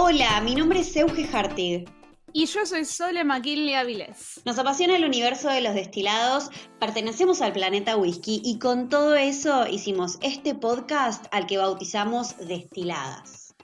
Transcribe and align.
Hola, 0.00 0.40
mi 0.42 0.54
nombre 0.54 0.78
es 0.78 0.94
Euge 0.94 1.28
Hartig. 1.32 1.90
Y 2.32 2.46
yo 2.46 2.64
soy 2.64 2.84
Sole 2.84 3.24
McKinley 3.24 3.74
Avilés. 3.74 4.40
Nos 4.44 4.56
apasiona 4.56 4.96
el 4.96 5.04
universo 5.04 5.48
de 5.48 5.60
los 5.60 5.74
destilados, 5.74 6.50
pertenecemos 6.78 7.42
al 7.42 7.52
planeta 7.52 7.96
whisky 7.96 8.40
y 8.44 8.60
con 8.60 8.88
todo 8.88 9.16
eso 9.16 9.66
hicimos 9.66 10.16
este 10.22 10.54
podcast 10.54 11.26
al 11.32 11.48
que 11.48 11.58
bautizamos 11.58 12.36
Destiladas. 12.46 13.56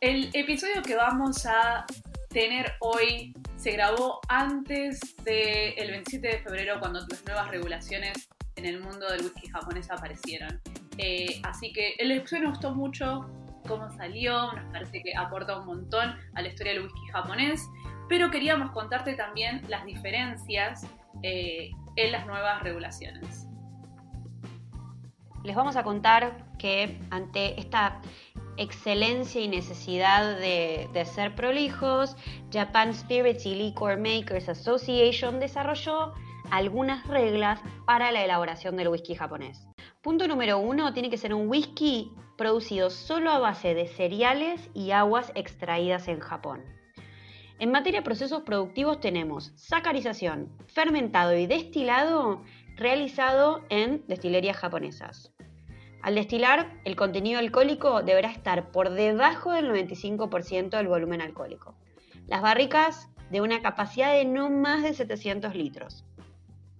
El 0.00 0.30
episodio 0.34 0.82
que 0.82 0.96
vamos 0.96 1.46
a 1.46 1.86
tener 2.30 2.72
hoy 2.80 3.32
se 3.56 3.70
grabó 3.70 4.20
antes 4.28 4.98
del 5.22 5.90
27 5.92 6.26
de 6.26 6.38
febrero 6.40 6.80
cuando 6.80 7.06
las 7.08 7.24
nuevas 7.24 7.48
regulaciones 7.52 8.28
en 8.58 8.66
el 8.66 8.80
mundo 8.80 9.08
del 9.08 9.22
whisky 9.22 9.48
japonés 9.48 9.90
aparecieron. 9.90 10.60
Eh, 10.98 11.40
así 11.44 11.72
que 11.72 11.94
el 11.98 12.10
episodio 12.10 12.44
nos 12.44 12.52
gustó 12.54 12.74
mucho 12.74 13.30
cómo 13.66 13.88
salió, 13.92 14.52
nos 14.52 14.64
parece 14.72 15.02
que 15.02 15.14
aporta 15.14 15.58
un 15.58 15.66
montón 15.66 16.16
a 16.34 16.42
la 16.42 16.48
historia 16.48 16.72
del 16.72 16.82
whisky 16.82 17.06
japonés, 17.12 17.68
pero 18.08 18.30
queríamos 18.30 18.72
contarte 18.72 19.14
también 19.14 19.64
las 19.68 19.84
diferencias 19.84 20.86
eh, 21.22 21.70
en 21.96 22.12
las 22.12 22.26
nuevas 22.26 22.62
regulaciones. 22.62 23.46
Les 25.44 25.54
vamos 25.54 25.76
a 25.76 25.84
contar 25.84 26.44
que 26.58 27.00
ante 27.10 27.58
esta 27.60 28.00
excelencia 28.56 29.40
y 29.40 29.46
necesidad 29.46 30.36
de, 30.36 30.88
de, 30.92 31.04
ser 31.04 31.36
prolijos, 31.36 32.16
Japan 32.52 32.92
Spirits 32.92 33.46
y 33.46 33.54
Liquor 33.54 33.98
Makers 33.98 34.48
Association 34.48 35.38
desarrolló 35.38 36.12
algunas 36.50 37.06
reglas 37.06 37.60
para 37.86 38.12
la 38.12 38.24
elaboración 38.24 38.76
del 38.76 38.88
whisky 38.88 39.14
japonés. 39.14 39.66
Punto 40.02 40.28
número 40.28 40.58
uno, 40.58 40.92
tiene 40.92 41.10
que 41.10 41.18
ser 41.18 41.34
un 41.34 41.48
whisky 41.48 42.12
producido 42.36 42.90
solo 42.90 43.30
a 43.30 43.38
base 43.38 43.74
de 43.74 43.88
cereales 43.88 44.70
y 44.74 44.92
aguas 44.92 45.32
extraídas 45.34 46.08
en 46.08 46.20
Japón. 46.20 46.62
En 47.58 47.72
materia 47.72 48.00
de 48.00 48.04
procesos 48.04 48.42
productivos 48.42 49.00
tenemos 49.00 49.52
sacarización, 49.56 50.48
fermentado 50.68 51.36
y 51.36 51.46
destilado 51.46 52.42
realizado 52.76 53.64
en 53.68 54.04
destilerías 54.06 54.56
japonesas. 54.56 55.32
Al 56.00 56.14
destilar, 56.14 56.80
el 56.84 56.94
contenido 56.94 57.40
alcohólico 57.40 58.02
deberá 58.02 58.30
estar 58.30 58.70
por 58.70 58.90
debajo 58.90 59.52
del 59.52 59.68
95% 59.68 60.70
del 60.70 60.86
volumen 60.86 61.20
alcohólico. 61.20 61.74
Las 62.28 62.40
barricas 62.40 63.08
de 63.30 63.40
una 63.40 63.60
capacidad 63.60 64.12
de 64.12 64.24
no 64.24 64.48
más 64.48 64.84
de 64.84 64.94
700 64.94 65.56
litros. 65.56 66.04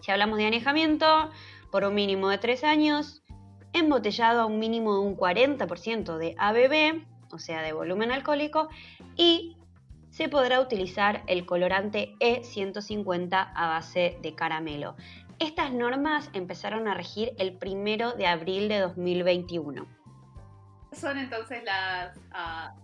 Si 0.01 0.11
hablamos 0.11 0.39
de 0.39 0.47
anejamiento, 0.47 1.31
por 1.71 1.85
un 1.85 1.95
mínimo 1.95 2.29
de 2.29 2.39
3 2.39 2.65
años, 2.65 3.23
embotellado 3.73 4.43
a 4.43 4.47
un 4.47 4.59
mínimo 4.59 4.95
de 4.95 5.01
un 5.01 5.17
40% 5.17 6.17
de 6.17 6.35
ABB, 6.39 7.05
o 7.31 7.39
sea, 7.39 7.63
de 7.63 7.73
volumen 7.73 8.13
alcohólico, 8.13 8.69
y 9.17 9.57
se 10.11 10.29
podrá 10.29 10.61
utilizar 10.61 11.23
el 11.27 11.45
colorante 11.45 12.15
E150 12.21 13.53
a 13.55 13.67
base 13.69 14.19
de 14.23 14.35
caramelo. 14.35 14.97
Estas 15.39 15.73
normas 15.73 16.31
empezaron 16.33 16.89
a 16.89 16.95
regir 16.95 17.33
el 17.39 17.53
primero 17.57 18.13
de 18.13 18.27
abril 18.27 18.69
de 18.69 18.79
2021. 18.81 19.87
Son 20.93 21.19
entonces 21.19 21.63
las, 21.65 22.17
uh, 22.17 22.77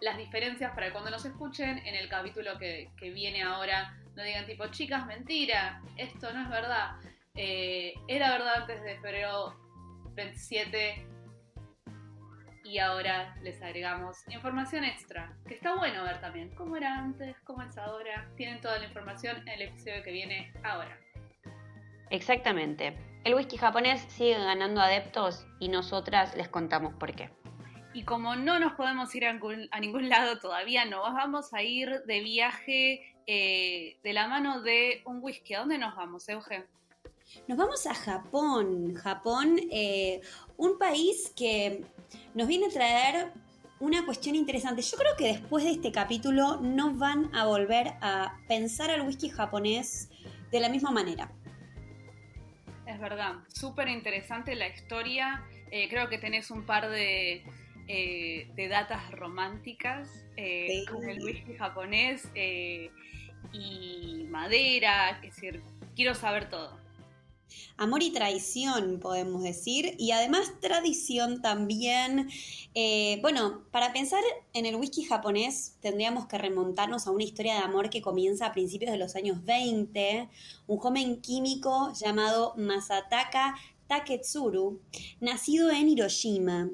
las 0.00 0.16
diferencias 0.16 0.72
para 0.74 0.92
cuando 0.92 1.10
nos 1.10 1.24
escuchen 1.24 1.78
en 1.78 1.94
el 1.96 2.08
capítulo 2.08 2.58
que 2.58 3.10
viene 3.10 3.42
ahora. 3.42 3.92
No 4.16 4.22
digan 4.22 4.46
tipo, 4.46 4.66
chicas, 4.68 5.06
mentira, 5.06 5.82
esto 5.96 6.32
no 6.32 6.42
es 6.42 6.48
verdad. 6.48 6.96
Eh, 7.34 7.94
era 8.06 8.30
verdad 8.30 8.62
antes 8.62 8.82
de 8.82 8.94
febrero 9.00 9.54
27 10.14 11.06
y 12.64 12.78
ahora 12.78 13.36
les 13.42 13.60
agregamos 13.62 14.16
información 14.28 14.84
extra, 14.84 15.36
que 15.46 15.54
está 15.54 15.74
bueno 15.74 16.04
ver 16.04 16.20
también 16.20 16.54
cómo 16.54 16.76
era 16.76 16.96
antes, 16.96 17.36
cómo 17.44 17.62
es 17.62 17.76
ahora. 17.76 18.30
Tienen 18.36 18.60
toda 18.60 18.78
la 18.78 18.86
información 18.86 19.36
en 19.48 19.48
el 19.48 19.62
episodio 19.62 20.02
que 20.02 20.12
viene 20.12 20.52
ahora. 20.62 20.98
Exactamente. 22.10 22.96
El 23.24 23.34
whisky 23.34 23.56
japonés 23.56 24.00
sigue 24.08 24.38
ganando 24.38 24.80
adeptos 24.80 25.46
y 25.58 25.68
nosotras 25.68 26.36
les 26.36 26.48
contamos 26.48 26.94
por 26.94 27.14
qué. 27.14 27.30
Y 27.94 28.02
como 28.02 28.34
no 28.34 28.58
nos 28.58 28.72
podemos 28.72 29.14
ir 29.14 29.24
a 29.24 29.80
ningún 29.80 30.08
lado 30.08 30.40
todavía, 30.40 30.84
nos 30.84 31.14
vamos 31.14 31.54
a 31.54 31.62
ir 31.62 32.02
de 32.06 32.20
viaje 32.20 33.14
eh, 33.28 33.96
de 34.02 34.12
la 34.12 34.26
mano 34.26 34.62
de 34.62 35.00
un 35.06 35.22
whisky. 35.22 35.54
¿A 35.54 35.60
dónde 35.60 35.78
nos 35.78 35.94
vamos, 35.94 36.28
Euge? 36.28 36.64
Nos 37.46 37.56
vamos 37.56 37.86
a 37.86 37.94
Japón. 37.94 38.94
Japón, 38.96 39.60
eh, 39.70 40.20
un 40.56 40.76
país 40.76 41.32
que 41.36 41.84
nos 42.34 42.48
viene 42.48 42.66
a 42.66 42.70
traer 42.70 43.32
una 43.78 44.04
cuestión 44.04 44.34
interesante. 44.34 44.82
Yo 44.82 44.96
creo 44.96 45.14
que 45.16 45.26
después 45.26 45.62
de 45.62 45.70
este 45.70 45.92
capítulo 45.92 46.58
no 46.60 46.94
van 46.94 47.32
a 47.32 47.46
volver 47.46 47.94
a 48.00 48.36
pensar 48.48 48.90
al 48.90 49.02
whisky 49.02 49.28
japonés 49.28 50.10
de 50.50 50.58
la 50.58 50.68
misma 50.68 50.90
manera. 50.90 51.30
Es 52.86 52.98
verdad, 52.98 53.34
súper 53.52 53.86
interesante 53.88 54.56
la 54.56 54.66
historia. 54.66 55.44
Eh, 55.70 55.88
creo 55.88 56.08
que 56.08 56.18
tenés 56.18 56.50
un 56.50 56.66
par 56.66 56.90
de, 56.90 57.44
eh, 57.88 58.50
de 58.56 58.68
datas 58.68 59.10
románticas 59.12 60.08
eh, 60.36 60.84
con 60.90 61.08
el 61.08 61.22
whisky 61.22 61.54
japonés 61.54 62.28
eh, 62.34 62.90
y 63.52 64.26
madera. 64.28 65.10
Es 65.22 65.34
decir, 65.34 65.62
quiero 65.94 66.14
saber 66.14 66.48
todo. 66.48 66.84
Amor 67.76 68.02
y 68.02 68.12
traición, 68.12 69.00
podemos 69.00 69.42
decir, 69.42 69.94
y 69.98 70.12
además 70.12 70.52
tradición 70.60 71.42
también. 71.42 72.28
Eh, 72.74 73.18
bueno, 73.20 73.64
para 73.70 73.92
pensar 73.92 74.22
en 74.52 74.66
el 74.66 74.76
whisky 74.76 75.02
japonés 75.02 75.76
tendríamos 75.80 76.26
que 76.26 76.38
remontarnos 76.38 77.06
a 77.06 77.10
una 77.10 77.24
historia 77.24 77.54
de 77.54 77.60
amor 77.60 77.90
que 77.90 78.02
comienza 78.02 78.46
a 78.46 78.52
principios 78.52 78.92
de 78.92 78.98
los 78.98 79.16
años 79.16 79.44
20. 79.44 80.28
Un 80.66 80.78
joven 80.78 81.20
químico 81.20 81.92
llamado 81.94 82.54
Masataka 82.56 83.56
Taketsuru, 83.88 84.80
nacido 85.20 85.70
en 85.70 85.88
Hiroshima, 85.88 86.70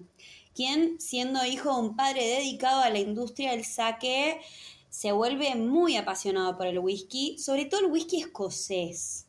quien, 0.55 1.01
siendo 1.01 1.45
hijo 1.45 1.75
de 1.75 1.81
un 1.81 1.97
padre 1.97 2.27
dedicado 2.27 2.81
a 2.83 2.91
la 2.91 2.99
industria 2.99 3.53
del 3.53 3.65
sake, 3.65 4.41
se 4.89 5.13
vuelve 5.13 5.55
muy 5.55 5.97
apasionado 5.97 6.57
por 6.57 6.67
el 6.67 6.79
whisky, 6.79 7.39
sobre 7.39 7.65
todo 7.65 7.81
el 7.81 7.93
whisky 7.93 8.21
escocés. 8.21 9.27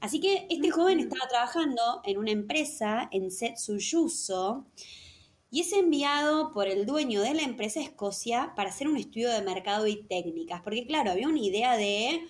Así 0.00 0.20
que 0.20 0.46
este 0.50 0.70
joven 0.70 1.00
estaba 1.00 1.28
trabajando 1.28 2.00
en 2.04 2.18
una 2.18 2.30
empresa 2.30 3.08
en 3.10 3.30
Setsuyuso 3.30 4.66
y 5.50 5.62
es 5.62 5.72
enviado 5.72 6.52
por 6.52 6.68
el 6.68 6.86
dueño 6.86 7.22
de 7.22 7.34
la 7.34 7.42
empresa 7.42 7.80
Escocia 7.80 8.52
para 8.54 8.70
hacer 8.70 8.86
un 8.86 8.96
estudio 8.96 9.30
de 9.30 9.42
mercado 9.42 9.86
y 9.86 10.02
técnicas, 10.04 10.60
porque 10.62 10.86
claro, 10.86 11.10
había 11.10 11.26
una 11.26 11.40
idea 11.40 11.76
de 11.76 12.26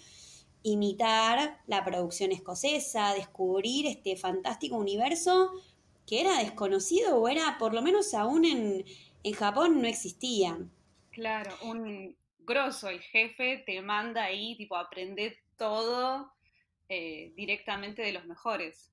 imitar 0.62 1.60
la 1.66 1.84
producción 1.84 2.32
escocesa, 2.32 3.12
descubrir 3.14 3.86
este 3.86 4.16
fantástico 4.16 4.76
universo 4.76 5.50
que 6.08 6.20
era 6.22 6.38
desconocido 6.40 7.16
o 7.18 7.28
era, 7.28 7.58
por 7.58 7.74
lo 7.74 7.82
menos 7.82 8.14
aún 8.14 8.44
en, 8.46 8.84
en 9.24 9.34
Japón, 9.34 9.82
no 9.82 9.88
existía. 9.88 10.58
Claro, 11.10 11.54
un 11.62 12.16
grosso, 12.38 12.88
el 12.88 13.00
jefe 13.02 13.62
te 13.66 13.82
manda 13.82 14.24
ahí, 14.24 14.56
tipo, 14.56 14.76
aprender 14.76 15.36
todo 15.58 16.32
eh, 16.88 17.32
directamente 17.36 18.02
de 18.02 18.12
los 18.12 18.24
mejores. 18.26 18.92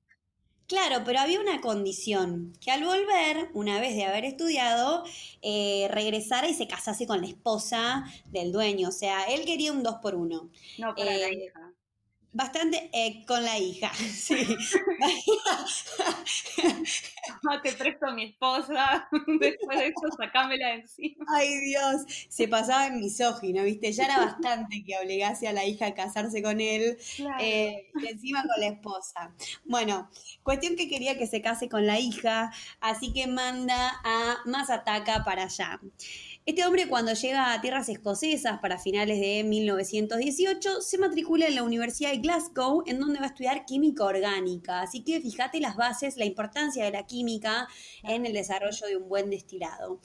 Claro, 0.68 1.04
pero 1.06 1.20
había 1.20 1.40
una 1.40 1.62
condición, 1.62 2.54
que 2.60 2.72
al 2.72 2.84
volver, 2.84 3.52
una 3.54 3.80
vez 3.80 3.96
de 3.96 4.04
haber 4.06 4.26
estudiado, 4.26 5.04
eh, 5.44 5.88
regresara 5.92 6.48
y 6.50 6.56
se 6.56 6.68
casase 6.68 7.06
con 7.06 7.22
la 7.22 7.28
esposa 7.28 8.04
del 8.32 8.52
dueño. 8.52 8.90
O 8.90 8.92
sea, 8.92 9.26
él 9.26 9.46
quería 9.46 9.72
un 9.72 9.84
dos 9.84 9.98
por 10.02 10.16
uno. 10.16 10.50
No, 10.78 10.96
para 10.98 11.18
la 11.18 11.28
Eh, 11.28 11.34
hija. 11.34 11.75
Bastante 12.36 12.90
eh, 12.92 13.24
con 13.26 13.42
la 13.46 13.58
hija, 13.58 13.90
sí. 13.94 14.36
No, 17.44 17.62
te 17.64 17.72
presto 17.72 18.08
a 18.08 18.14
mi 18.14 18.26
esposa, 18.26 19.08
después 19.40 19.80
de 19.80 19.88
eso 19.88 20.18
sacámela 20.18 20.68
de 20.68 20.74
encima. 20.82 21.26
Ay 21.34 21.58
Dios, 21.60 22.02
se 22.28 22.50
pasaba 22.50 22.88
en 22.88 23.00
misógino, 23.00 23.64
¿viste? 23.64 23.94
Ya 23.94 24.04
era 24.04 24.20
bastante 24.20 24.84
que 24.86 24.98
obligase 24.98 25.48
a 25.48 25.54
la 25.54 25.64
hija 25.64 25.88
a 25.88 25.94
casarse 25.94 26.44
con 26.44 26.60
él 26.60 26.98
Claro. 27.16 27.38
eh, 27.40 27.88
y 28.02 28.08
encima 28.08 28.42
con 28.42 28.60
la 28.60 28.68
esposa. 28.68 29.34
Bueno, 29.64 30.10
cuestión 30.44 30.76
que 30.76 30.90
quería 30.90 31.18
que 31.18 31.28
se 31.28 31.42
case 31.42 31.70
con 31.70 31.88
la 31.88 32.00
hija, 32.00 32.52
así 32.82 33.14
que 33.14 33.28
manda 33.28 33.94
a 34.04 34.40
Masataka 34.46 35.24
para 35.24 35.44
allá. 35.44 35.80
Este 36.48 36.64
hombre 36.64 36.88
cuando 36.88 37.12
llega 37.14 37.54
a 37.54 37.62
tierras 37.62 37.90
escocesas 37.90 38.60
para 38.60 38.78
finales 38.78 39.20
de 39.20 39.44
1918 39.44 40.80
se 40.80 41.00
matricula 41.00 41.48
en 41.48 41.56
la 41.56 41.64
Universidad 41.64 42.12
de 42.12 42.20
Glasgow 42.20 42.84
en 42.86 43.00
donde 43.00 43.18
va 43.18 43.26
a 43.26 43.30
estudiar 43.30 43.66
química 43.66 44.04
orgánica. 44.04 44.82
Así 44.82 45.04
que 45.04 45.20
fíjate 45.20 45.60
las 45.60 45.76
bases, 45.76 46.18
la 46.18 46.26
importancia 46.26 46.86
de 46.86 46.92
la 46.92 47.08
química 47.08 47.68
en 48.04 48.28
el 48.28 48.34
desarrollo 48.34 48.86
de 48.86 48.96
un 48.96 49.10
buen 49.10 49.32
destilado. 49.32 50.00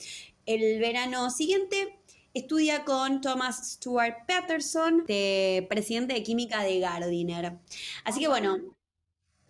El 0.47 0.79
verano 0.79 1.29
siguiente 1.29 1.99
estudia 2.33 2.85
con 2.85 3.21
Thomas 3.21 3.73
Stuart 3.73 4.25
Patterson, 4.27 5.05
de 5.05 5.67
presidente 5.69 6.15
de 6.15 6.23
química 6.23 6.63
de 6.63 6.79
Gardiner. 6.79 7.59
Así 8.03 8.19
que 8.19 8.27
bueno, 8.27 8.57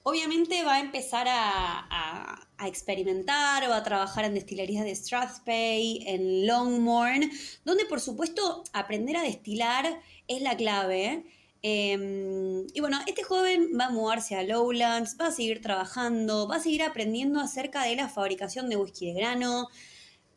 obviamente 0.03 0.63
va 0.63 0.75
a 0.75 0.79
empezar 0.79 1.27
a, 1.29 2.47
experimentar 2.63 3.67
o 3.67 3.73
a 3.73 3.81
trabajar 3.81 4.23
en 4.23 4.35
destilerías 4.35 4.85
de 4.85 4.95
Strathspey, 4.95 6.03
en 6.05 6.45
Longmorn, 6.45 7.31
donde 7.65 7.85
por 7.85 7.99
supuesto 7.99 8.63
aprender 8.71 9.17
a 9.17 9.23
destilar 9.23 9.99
es 10.27 10.41
la 10.43 10.55
clave. 10.55 11.25
Em, 11.63 12.67
y 12.71 12.79
bueno, 12.79 12.99
este 13.07 13.23
joven 13.23 13.69
va 13.79 13.85
a 13.85 13.89
mudarse 13.89 14.35
a 14.35 14.43
Lowlands, 14.43 15.17
va 15.19 15.27
a 15.27 15.31
seguir 15.31 15.59
trabajando, 15.59 16.47
va 16.47 16.57
a 16.57 16.59
seguir 16.59 16.83
aprendiendo 16.83 17.39
acerca 17.39 17.83
de 17.83 17.95
la 17.95 18.09
fabricación 18.09 18.69
de 18.69 18.77
whisky 18.77 19.07
de 19.07 19.19
grano, 19.19 19.67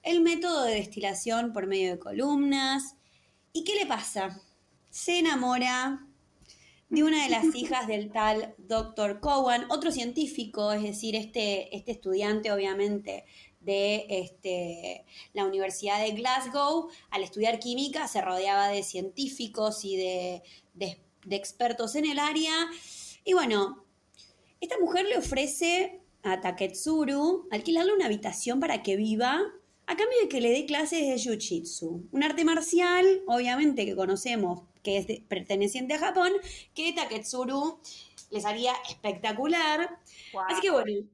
el 0.02 0.22
método 0.22 0.64
de 0.64 0.76
destilación 0.76 1.52
por 1.52 1.66
medio 1.66 1.90
de 1.90 1.98
columnas. 1.98 2.96
¿Y 3.52 3.64
qué 3.64 3.74
le 3.74 3.84
pasa? 3.84 4.40
Se 4.88 5.18
enamora 5.18 6.06
de 6.88 7.02
una 7.02 7.24
de 7.24 7.30
las 7.30 7.54
hijas 7.54 7.86
del 7.86 8.10
tal 8.12 8.54
Dr. 8.58 9.20
Cowan, 9.20 9.66
otro 9.70 9.90
científico, 9.90 10.72
es 10.72 10.82
decir, 10.82 11.16
este, 11.16 11.74
este 11.74 11.92
estudiante 11.92 12.52
obviamente 12.52 13.24
de 13.64 14.06
este, 14.08 15.04
la 15.32 15.44
Universidad 15.44 16.02
de 16.02 16.12
Glasgow, 16.12 16.88
al 17.10 17.22
estudiar 17.22 17.58
química 17.58 18.06
se 18.08 18.20
rodeaba 18.20 18.68
de 18.68 18.82
científicos 18.82 19.84
y 19.84 19.96
de, 19.96 20.42
de, 20.74 20.98
expertos 21.30 21.94
en 21.96 22.04
el 22.04 22.18
área. 22.18 22.52
Y 23.24 23.32
bueno, 23.32 23.84
esta 24.60 24.78
mujer 24.78 25.06
le 25.06 25.16
ofrece 25.16 26.00
a 26.22 26.40
Taketsuru 26.40 27.48
alquilarle 27.50 27.94
una 27.94 28.06
habitación 28.06 28.60
para 28.60 28.82
que 28.82 28.96
viva 28.96 29.40
a 29.86 29.96
cambio 29.96 30.18
de 30.22 30.28
que 30.28 30.40
le 30.40 30.50
dé 30.50 30.66
clases 30.66 31.00
de 31.00 31.16
Jiu-Jitsu, 31.16 32.08
un 32.10 32.22
arte 32.22 32.44
marcial, 32.44 33.22
obviamente 33.26 33.84
que 33.84 33.96
conocemos 33.96 34.62
que 34.84 34.98
es 34.98 35.06
perteneciente 35.22 35.94
a 35.94 35.98
Japón, 35.98 36.30
que 36.74 36.92
Taketsuru 36.92 37.80
les 38.30 38.44
haría 38.44 38.72
espectacular. 38.88 39.98
Así 40.48 40.60
que 40.60 40.70
bueno, 40.70 41.08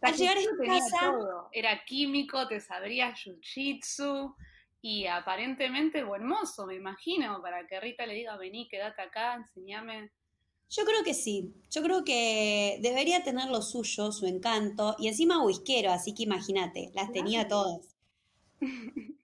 al 0.00 0.16
llegar 0.16 0.36
a 0.36 0.40
esta 0.40 0.56
casa... 0.64 1.14
Era 1.52 1.84
químico, 1.84 2.48
te 2.48 2.60
sabría 2.60 3.14
jiu-jitsu 3.14 4.34
y 4.80 5.06
aparentemente 5.06 6.04
buen 6.04 6.24
mozo, 6.24 6.66
me 6.66 6.74
imagino, 6.74 7.40
para 7.42 7.66
que 7.66 7.80
Rita 7.80 8.06
le 8.06 8.14
diga, 8.14 8.36
vení, 8.36 8.68
quédate 8.68 9.02
acá, 9.02 9.34
enseñame. 9.34 10.10
Yo 10.70 10.84
creo 10.84 11.02
que 11.02 11.14
sí, 11.14 11.52
yo 11.70 11.82
creo 11.82 12.04
que 12.04 12.78
debería 12.80 13.24
tener 13.24 13.48
lo 13.48 13.62
suyo, 13.62 14.12
su 14.12 14.26
encanto, 14.26 14.94
y 14.98 15.08
encima 15.08 15.42
whiskero, 15.42 15.90
así 15.90 16.14
que 16.14 16.24
imagínate, 16.24 16.90
las 16.94 17.10
tenía 17.10 17.48
todas. 17.48 17.96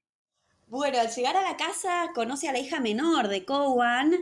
Bueno, 0.66 0.99
al 0.99 1.11
llegar 1.11 1.37
a 1.37 1.43
la 1.43 1.56
casa 1.56 2.11
conoce 2.14 2.49
a 2.49 2.52
la 2.52 2.58
hija 2.58 2.81
menor 2.81 3.28
de 3.28 3.44
Cowan, 3.44 4.14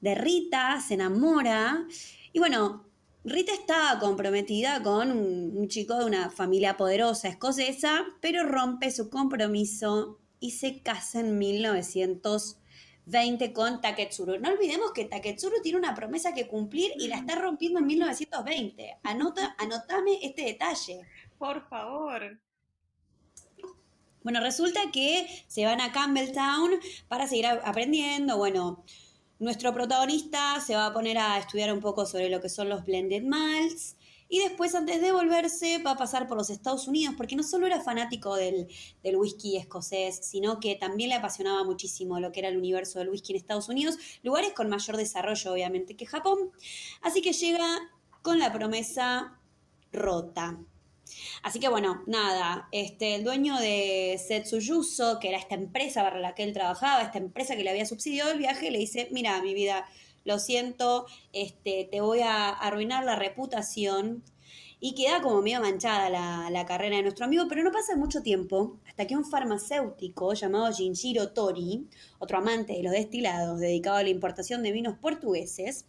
de 0.00 0.14
Rita, 0.14 0.80
se 0.80 0.94
enamora. 0.94 1.86
Y 2.32 2.38
bueno, 2.38 2.86
Rita 3.24 3.52
estaba 3.52 3.98
comprometida 4.00 4.82
con 4.82 5.10
un, 5.10 5.68
chico 5.68 5.96
de 5.96 6.06
una 6.06 6.30
familia 6.30 6.78
poderosa 6.78 7.28
escocesa, 7.28 8.06
pero 8.20 8.44
rompe 8.44 8.90
su 8.90 9.10
compromiso 9.10 10.18
y 10.40 10.52
se 10.52 10.82
casa 10.82 11.20
en 11.20 11.36
1920 11.38 13.52
con 13.52 13.82
Taketsuru. 13.82 14.40
No 14.40 14.48
olvidemos 14.48 14.92
que 14.92 15.04
Taketsuru 15.04 15.60
tiene 15.62 15.78
una 15.78 15.94
promesa 15.94 16.32
que 16.32 16.48
cumplir 16.48 16.92
y 16.98 17.08
la 17.08 17.18
está 17.18 17.34
rompiendo 17.34 17.80
en 17.80 17.86
1920. 17.86 19.00
Anota, 19.02 19.54
anotame 19.58 20.20
este 20.22 20.40
detalle. 20.42 21.02
Por 21.36 21.68
favor. 21.68 22.40
Bueno, 24.22 24.40
resulta 24.40 24.80
que 24.92 25.26
se 25.46 25.64
van 25.64 25.80
a 25.80 25.92
Campbelltown 25.92 26.72
para 27.08 27.26
seguir 27.26 27.46
aprendiendo. 27.46 28.36
Bueno, 28.36 28.84
nuestro 29.38 29.72
protagonista 29.72 30.60
se 30.60 30.76
va 30.76 30.86
a 30.86 30.92
poner 30.92 31.16
a 31.16 31.38
estudiar 31.38 31.72
un 31.72 31.80
poco 31.80 32.04
sobre 32.04 32.28
lo 32.28 32.42
que 32.42 32.50
son 32.50 32.68
los 32.68 32.84
blended 32.84 33.22
malts. 33.22 33.96
Y 34.28 34.38
después, 34.38 34.74
antes 34.74 35.00
de 35.00 35.10
volverse, 35.10 35.78
va 35.78 35.92
a 35.92 35.96
pasar 35.96 36.28
por 36.28 36.36
los 36.36 36.50
Estados 36.50 36.86
Unidos, 36.86 37.14
porque 37.16 37.34
no 37.34 37.42
solo 37.42 37.66
era 37.66 37.80
fanático 37.80 38.36
del, 38.36 38.68
del, 39.02 39.16
whisky 39.16 39.56
escocés, 39.56 40.20
sino 40.22 40.60
que 40.60 40.76
también 40.76 41.08
le 41.08 41.16
apasionaba 41.16 41.64
muchísimo 41.64 42.20
lo 42.20 42.30
que 42.30 42.40
era 42.40 42.48
el 42.48 42.56
universo 42.56 43.00
del 43.00 43.08
whisky 43.08 43.32
en 43.32 43.38
Estados 43.38 43.68
Unidos, 43.68 43.96
lugares 44.22 44.52
con 44.52 44.68
mayor 44.68 44.96
desarrollo, 44.96 45.52
obviamente, 45.52 45.96
que 45.96 46.06
Japón. 46.06 46.52
Así 47.02 47.22
que 47.22 47.32
llega 47.32 47.80
con 48.22 48.38
la 48.38 48.52
promesa 48.52 49.40
rota. 49.92 50.60
Así 51.42 51.60
que 51.60 51.68
bueno, 51.68 52.02
nada, 52.06 52.68
este, 52.72 53.14
el 53.14 53.24
dueño 53.24 53.56
de 53.58 54.20
Setsuyuso, 54.24 55.18
que 55.20 55.28
era 55.28 55.38
esta 55.38 55.54
empresa 55.54 56.02
para 56.02 56.20
la 56.20 56.34
que 56.34 56.42
él 56.42 56.52
trabajaba, 56.52 57.02
esta 57.02 57.18
empresa 57.18 57.56
que 57.56 57.64
le 57.64 57.70
había 57.70 57.86
subsidiado 57.86 58.30
el 58.30 58.38
viaje, 58.38 58.70
le 58.70 58.78
dice, 58.78 59.08
mira, 59.10 59.40
mi 59.42 59.54
vida, 59.54 59.86
lo 60.24 60.38
siento, 60.38 61.06
este, 61.32 61.88
te 61.90 62.00
voy 62.00 62.20
a 62.20 62.50
arruinar 62.50 63.04
la 63.04 63.16
reputación. 63.16 64.22
Y 64.82 64.94
queda 64.94 65.20
como 65.20 65.42
medio 65.42 65.60
manchada 65.60 66.08
la, 66.08 66.48
la, 66.50 66.64
carrera 66.64 66.96
de 66.96 67.02
nuestro 67.02 67.26
amigo, 67.26 67.44
pero 67.50 67.62
no 67.62 67.70
pasa 67.70 67.96
mucho 67.96 68.22
tiempo 68.22 68.78
hasta 68.88 69.06
que 69.06 69.14
un 69.14 69.26
farmacéutico 69.26 70.32
llamado 70.32 70.72
Jinjiro 70.72 71.32
Tori, 71.32 71.86
otro 72.18 72.38
amante 72.38 72.72
de 72.72 72.82
los 72.82 72.92
destilados 72.92 73.60
dedicado 73.60 73.98
a 73.98 74.02
la 74.02 74.08
importación 74.08 74.62
de 74.62 74.72
vinos 74.72 74.96
portugueses, 74.96 75.84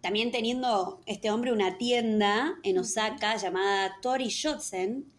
también 0.00 0.30
teniendo 0.30 1.00
este 1.06 1.30
hombre 1.30 1.52
una 1.52 1.78
tienda 1.78 2.58
en 2.62 2.78
Osaka 2.78 3.36
llamada 3.36 3.96
Tori 4.00 4.28
Shotsen, 4.28 5.12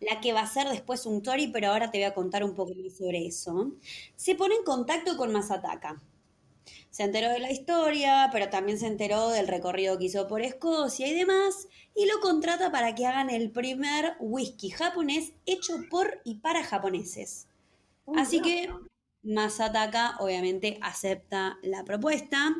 la 0.00 0.20
que 0.20 0.32
va 0.32 0.40
a 0.40 0.46
ser 0.46 0.68
después 0.68 1.06
un 1.06 1.22
Tori, 1.22 1.48
pero 1.48 1.68
ahora 1.68 1.90
te 1.90 1.98
voy 1.98 2.04
a 2.04 2.14
contar 2.14 2.44
un 2.44 2.54
poco 2.54 2.72
más 2.74 2.96
sobre 2.96 3.26
eso, 3.26 3.72
se 4.16 4.34
pone 4.34 4.54
en 4.54 4.64
contacto 4.64 5.16
con 5.16 5.32
Masataka. 5.32 6.00
Se 6.90 7.02
enteró 7.02 7.30
de 7.30 7.38
la 7.38 7.52
historia, 7.52 8.28
pero 8.32 8.48
también 8.48 8.78
se 8.78 8.86
enteró 8.86 9.28
del 9.28 9.46
recorrido 9.46 9.98
que 9.98 10.06
hizo 10.06 10.26
por 10.26 10.42
Escocia 10.42 11.06
y 11.06 11.14
demás, 11.14 11.68
y 11.94 12.06
lo 12.06 12.20
contrata 12.20 12.70
para 12.70 12.94
que 12.94 13.06
hagan 13.06 13.30
el 13.30 13.50
primer 13.50 14.16
whisky 14.20 14.70
japonés 14.70 15.32
hecho 15.46 15.74
por 15.90 16.20
y 16.24 16.36
para 16.36 16.64
japoneses. 16.64 17.46
Así 18.16 18.40
que 18.40 18.70
Masataka 19.22 20.16
obviamente 20.20 20.78
acepta 20.80 21.58
la 21.62 21.84
propuesta 21.84 22.56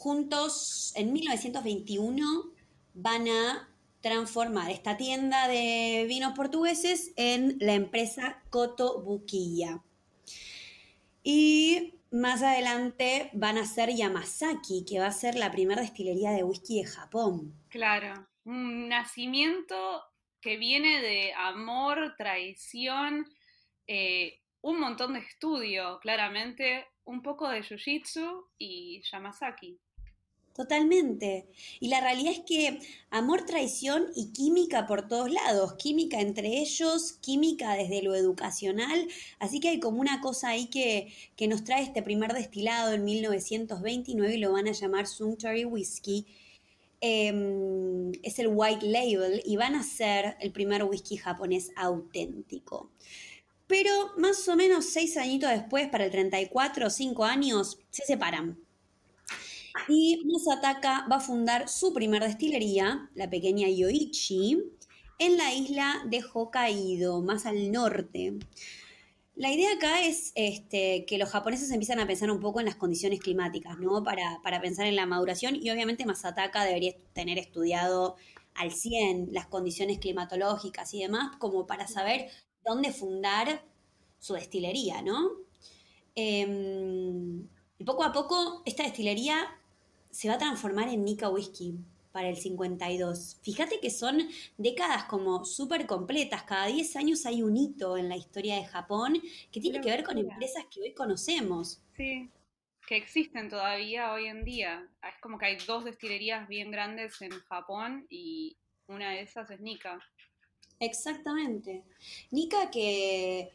juntos 0.00 0.94
en 0.96 1.12
1921 1.12 2.24
van 2.94 3.28
a 3.28 3.68
transformar 4.00 4.70
esta 4.70 4.96
tienda 4.96 5.46
de 5.46 6.06
vinos 6.08 6.32
portugueses 6.34 7.12
en 7.16 7.58
la 7.60 7.74
empresa 7.74 8.42
Coto 8.48 9.02
Buquilla. 9.02 9.82
Y 11.22 11.92
más 12.10 12.42
adelante 12.42 13.28
van 13.34 13.58
a 13.58 13.66
ser 13.66 13.90
Yamazaki, 13.94 14.86
que 14.88 15.00
va 15.00 15.08
a 15.08 15.12
ser 15.12 15.34
la 15.34 15.52
primera 15.52 15.82
destilería 15.82 16.30
de 16.30 16.44
whisky 16.44 16.82
de 16.82 16.88
Japón. 16.88 17.52
Claro, 17.68 18.26
un 18.44 18.88
nacimiento 18.88 20.02
que 20.40 20.56
viene 20.56 21.02
de 21.02 21.34
amor, 21.34 22.14
traición, 22.16 23.26
eh, 23.86 24.40
un 24.62 24.80
montón 24.80 25.12
de 25.12 25.20
estudio, 25.20 25.98
claramente, 26.00 26.86
un 27.04 27.20
poco 27.20 27.50
de 27.50 27.62
Jiu-Jitsu 27.62 28.46
y 28.56 29.02
Yamazaki. 29.02 29.78
Totalmente. 30.54 31.46
Y 31.78 31.88
la 31.88 32.00
realidad 32.00 32.32
es 32.32 32.40
que 32.40 32.80
amor, 33.10 33.46
traición 33.46 34.08
y 34.16 34.32
química 34.32 34.86
por 34.86 35.06
todos 35.06 35.30
lados, 35.30 35.74
química 35.74 36.20
entre 36.20 36.58
ellos, 36.58 37.12
química 37.20 37.74
desde 37.74 38.02
lo 38.02 38.14
educacional, 38.14 39.08
así 39.38 39.60
que 39.60 39.68
hay 39.70 39.80
como 39.80 40.00
una 40.00 40.20
cosa 40.20 40.48
ahí 40.48 40.66
que, 40.66 41.14
que 41.36 41.48
nos 41.48 41.64
trae 41.64 41.82
este 41.84 42.02
primer 42.02 42.34
destilado 42.34 42.92
en 42.92 43.04
1929 43.04 44.34
y 44.34 44.38
lo 44.38 44.52
van 44.52 44.68
a 44.68 44.72
llamar 44.72 45.06
Sunctory 45.06 45.64
Whiskey. 45.64 46.26
Em, 47.00 48.12
es 48.22 48.38
el 48.38 48.48
White 48.48 48.86
Label 48.86 49.42
y 49.46 49.56
van 49.56 49.74
a 49.74 49.82
ser 49.82 50.36
el 50.40 50.52
primer 50.52 50.84
whisky 50.84 51.16
japonés 51.16 51.70
auténtico. 51.76 52.90
Pero 53.66 53.90
más 54.18 54.46
o 54.48 54.56
menos 54.56 54.86
seis 54.86 55.16
añitos 55.16 55.48
después, 55.50 55.88
para 55.88 56.04
el 56.04 56.10
34 56.10 56.88
o 56.88 56.90
cinco 56.90 57.24
años, 57.24 57.78
se 57.90 58.04
separan 58.04 58.58
y 59.88 60.22
Masataka 60.24 61.06
va 61.10 61.16
a 61.16 61.20
fundar 61.20 61.68
su 61.68 61.92
primer 61.92 62.22
destilería, 62.22 63.10
la 63.14 63.28
pequeña 63.28 63.68
Yoichi, 63.68 64.58
en 65.18 65.36
la 65.36 65.52
isla 65.52 66.02
de 66.06 66.22
Hokkaido, 66.22 67.20
más 67.22 67.46
al 67.46 67.70
norte. 67.70 68.38
La 69.36 69.52
idea 69.52 69.72
acá 69.74 70.04
es 70.04 70.32
este, 70.34 71.04
que 71.06 71.18
los 71.18 71.30
japoneses 71.30 71.70
empiezan 71.70 72.00
a 72.00 72.06
pensar 72.06 72.30
un 72.30 72.40
poco 72.40 72.60
en 72.60 72.66
las 72.66 72.76
condiciones 72.76 73.20
climáticas, 73.20 73.78
¿no? 73.78 74.02
Para, 74.02 74.40
para 74.42 74.60
pensar 74.60 74.86
en 74.86 74.96
la 74.96 75.06
maduración 75.06 75.56
y 75.56 75.70
obviamente 75.70 76.04
Masataka 76.04 76.64
debería 76.64 76.94
tener 77.12 77.38
estudiado 77.38 78.16
al 78.54 78.72
100 78.72 79.32
las 79.32 79.46
condiciones 79.46 79.98
climatológicas 79.98 80.92
y 80.94 81.00
demás 81.00 81.36
como 81.38 81.66
para 81.66 81.86
saber 81.86 82.28
dónde 82.64 82.92
fundar 82.92 83.64
su 84.18 84.34
destilería, 84.34 85.00
¿no? 85.02 85.30
Em, 86.14 87.48
y 87.78 87.84
poco 87.84 88.04
a 88.04 88.12
poco 88.12 88.62
esta 88.66 88.82
destilería 88.82 89.48
se 90.10 90.28
va 90.28 90.34
a 90.34 90.38
transformar 90.38 90.88
en 90.88 91.04
Nika 91.04 91.28
Whisky 91.28 91.78
para 92.12 92.28
el 92.28 92.36
52. 92.36 93.38
Fíjate 93.42 93.80
que 93.80 93.90
son 93.90 94.28
décadas 94.58 95.04
como 95.04 95.44
súper 95.44 95.86
completas. 95.86 96.42
Cada 96.42 96.66
10 96.66 96.96
años 96.96 97.26
hay 97.26 97.42
un 97.42 97.56
hito 97.56 97.96
en 97.96 98.08
la 98.08 98.16
historia 98.16 98.56
de 98.56 98.64
Japón 98.64 99.20
que 99.52 99.60
tiene 99.60 99.80
que 99.80 99.90
ver 99.90 100.02
con 100.02 100.18
empresas 100.18 100.64
que 100.70 100.80
hoy 100.80 100.92
conocemos. 100.94 101.80
Sí. 101.96 102.30
que 102.86 102.96
existen 102.96 103.48
todavía 103.48 104.12
hoy 104.12 104.26
en 104.26 104.44
día. 104.44 104.88
Es 105.08 105.14
como 105.20 105.38
que 105.38 105.46
hay 105.46 105.56
dos 105.64 105.84
destilerías 105.84 106.48
bien 106.48 106.72
grandes 106.72 107.22
en 107.22 107.30
Japón 107.30 108.04
y 108.10 108.56
una 108.88 109.10
de 109.10 109.20
esas 109.22 109.48
es 109.50 109.60
Nika. 109.60 110.00
Exactamente. 110.80 111.84
Nika 112.32 112.68
que 112.70 113.52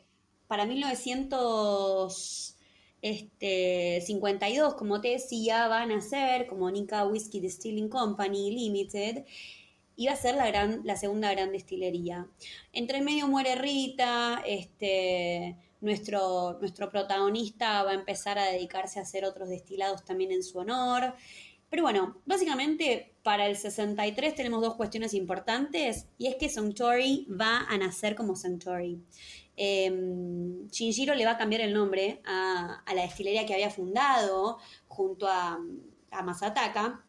para 0.48 0.66
1952, 0.66 2.55
este, 3.06 4.04
como 4.78 5.00
te 5.00 5.10
decía, 5.10 5.68
van 5.68 5.92
a 5.92 6.02
ser 6.02 6.48
como 6.48 6.72
Nika 6.72 7.06
Whiskey 7.06 7.40
Distilling 7.40 7.88
Company 7.88 8.50
Limited 8.50 9.26
iba 9.96 10.12
a 10.12 10.16
ser 10.16 10.36
la, 10.36 10.48
gran, 10.48 10.82
la 10.84 10.98
segunda 10.98 11.32
gran 11.32 11.52
destilería. 11.52 12.28
Entre 12.74 13.02
medio 13.02 13.28
muere 13.28 13.56
Rita, 13.56 14.42
este, 14.46 15.56
nuestro, 15.82 16.58
nuestro 16.60 16.90
protagonista 16.90 17.84
va 17.84 17.92
a 17.92 17.94
empezar 17.96 18.40
a 18.40 18.46
dedicarse 18.46 18.98
a 18.98 19.04
hacer 19.04 19.24
otros 19.24 19.50
destilados 19.50 20.04
también 20.04 20.32
en 20.32 20.44
su 20.44 20.58
honor. 20.58 21.14
Pero 21.70 21.84
bueno, 21.84 22.18
básicamente 22.26 23.14
para 23.22 23.46
el 23.48 23.56
63 23.56 24.34
tenemos 24.34 24.62
dos 24.62 24.76
cuestiones 24.76 25.14
importantes 25.14 26.08
y 26.18 26.28
es 26.28 26.36
que 26.38 26.50
Suntory 26.50 27.28
va 27.30 27.66
a 27.70 27.78
nacer 27.78 28.16
como 28.16 28.36
Suntory. 28.36 29.00
Eh, 29.58 29.92
Shinjiro 30.72 31.16
le 31.16 31.26
va 31.26 31.32
a 31.32 31.38
cambiar 31.38 31.62
el 31.62 31.74
nombre 31.74 32.22
a, 32.26 32.84
la 32.94 33.02
destilería 33.02 33.46
que 33.46 33.54
había 33.54 33.70
fundado 33.70 34.58
junto 34.88 35.28
a, 35.28 35.60
Masataka 36.24 37.04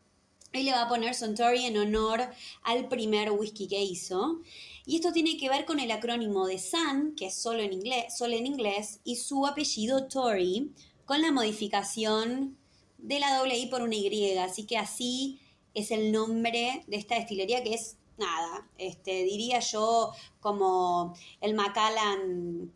y 0.53 0.65
le 0.65 0.73
va 0.73 0.83
a 0.83 0.89
poner 0.89 1.15
Suntory 1.15 1.67
en 1.67 1.79
honor 1.79 2.29
al 2.65 2.89
primer 2.89 3.31
whisky 3.31 3.69
que 3.69 3.81
hizo. 3.81 4.41
Y 4.85 4.97
esto 4.97 5.13
tiene 5.13 5.37
que 5.37 5.49
ver 5.49 5.65
con 5.65 5.79
el 5.79 5.93
acrónimo 5.93 6.47
de 6.49 6.59
Sun, 6.59 7.15
que 7.17 7.27
es 7.27 7.37
solo 7.37 7.61
en 7.61 7.73
inglés, 7.73 8.17
solo 8.19 8.35
en 8.35 8.47
inglés 8.47 9.01
y 9.05 9.15
su 9.15 9.47
apellido 9.47 10.09
Tory, 10.09 10.73
con 11.05 11.23
la 11.23 11.31
modificación 11.31 12.57
de 12.99 13.21
la 13.21 13.37
doble 13.39 13.57
I 13.57 13.67
por 13.67 13.83
una 13.83 13.95
Y. 13.95 14.37
Así 14.39 14.65
que 14.65 14.77
así 14.77 15.39
es 15.75 15.93
el 15.93 16.11
nombre 16.11 16.83
de 16.89 16.97
esta 16.97 17.15
destilería 17.15 17.63
que 17.63 17.75
es 17.75 17.97
nada, 18.19 18.67
este, 18.79 19.25
diría 19.25 19.61
yo 19.61 20.13
como 20.41 21.15
el 21.41 21.55
Macallan. 21.55 22.73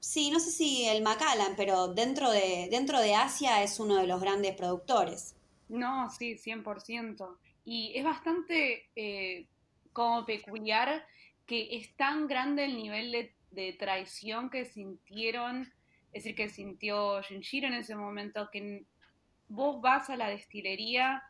Sí, 0.00 0.30
no 0.30 0.40
sé 0.40 0.50
si 0.50 0.86
el 0.86 1.02
Macallan, 1.02 1.54
pero 1.56 1.88
dentro 1.88 2.30
de, 2.30 2.68
dentro 2.70 3.00
de 3.00 3.14
Asia 3.14 3.62
es 3.62 3.78
uno 3.80 3.96
de 3.96 4.06
los 4.06 4.20
grandes 4.20 4.54
productores. 4.54 5.34
No, 5.68 6.08
sí, 6.10 6.36
100%. 6.36 7.36
Y 7.64 7.92
es 7.94 8.04
bastante 8.04 8.88
eh, 8.96 9.46
como 9.92 10.24
peculiar 10.24 11.04
que 11.46 11.76
es 11.76 11.94
tan 11.96 12.26
grande 12.28 12.64
el 12.64 12.76
nivel 12.76 13.10
de, 13.50 13.72
traición 13.72 14.50
que 14.50 14.64
sintieron, 14.66 15.62
es 16.12 16.22
decir, 16.22 16.36
que 16.36 16.48
sintió 16.48 17.20
Shinjiro 17.22 17.66
en 17.66 17.74
ese 17.74 17.96
momento, 17.96 18.48
que 18.52 18.84
vos 19.48 19.80
vas 19.80 20.10
a 20.10 20.16
la 20.16 20.28
destilería 20.28 21.22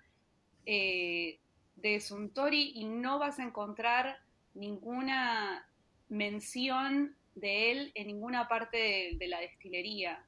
eh, 0.66 1.38
de 1.82 2.00
Suntory 2.00 2.72
y 2.74 2.84
no 2.84 3.18
vas 3.18 3.38
a 3.38 3.44
encontrar 3.44 4.18
ninguna 4.54 5.66
mención 6.08 7.16
de 7.34 7.70
él 7.70 7.92
en 7.94 8.08
ninguna 8.08 8.48
parte 8.48 9.16
de, 9.18 9.28
la 9.28 9.40
destilería. 9.40 10.24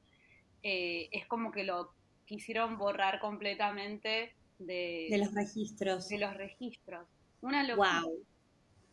Eh, 0.63 1.09
es 1.13 1.27
como 1.27 1.51
que 1.51 1.65
lo 1.65 1.93
quisieron 2.25 2.79
borrar 2.79 3.19
completamente 3.21 4.35
de, 4.59 5.09
los 5.19 5.35
registros. 5.35 6.09
De 6.09 6.19
los 6.19 6.35
registros. 6.37 7.07
Una 7.41 7.63
locura. 7.65 8.03
Wow. 8.03 8.25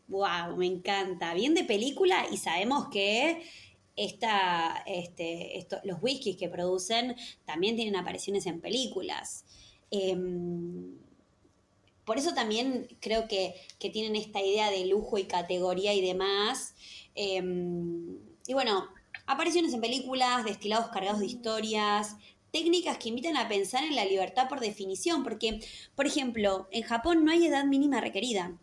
Wow, 0.07 0.55
me 0.55 0.65
encanta. 0.65 1.33
Bien 1.33 1.53
de 1.53 1.65
película 1.65 2.25
y 2.31 2.37
sabemos 2.37 2.87
que 2.89 3.43
esta, 3.97 4.83
este, 4.85 5.57
esto, 5.57 5.79
los 5.83 6.01
whiskies 6.01 6.37
que 6.37 6.47
producen 6.47 7.15
también 7.45 7.75
tienen 7.75 7.97
apariciones 7.97 8.45
en 8.45 8.61
películas. 8.61 9.45
Em, 9.91 10.97
por 12.07 12.17
eso 12.17 12.33
también 12.33 12.87
creo 13.01 13.27
que, 13.27 13.53
tienen 13.79 14.15
esta 14.15 14.41
idea 14.41 14.71
de 14.71 14.85
lujo 14.85 15.17
y 15.17 15.25
categoría 15.25 15.93
y 15.93 16.01
demás. 16.01 16.73
Em, 17.15 18.17
y 18.47 18.53
bueno, 18.53 18.87
apariciones 19.25 19.73
en 19.73 19.81
películas, 19.81 20.45
destilados 20.45 20.87
cargados 20.87 21.19
de 21.19 21.25
historias, 21.25 22.15
técnicas 22.51 22.97
que 22.97 23.09
invitan 23.09 23.35
a 23.35 23.49
pensar 23.49 23.83
en 23.83 23.95
la 23.95 24.05
libertad 24.05 24.47
por 24.47 24.61
definición, 24.61 25.21
porque, 25.23 25.59
por 25.95 26.07
ejemplo, 26.07 26.69
en 26.71 26.83
Japón 26.83 27.25
no 27.25 27.31
hay 27.31 27.45
edad 27.45 27.65
mínima 27.65 27.99
requerida. 27.99 28.57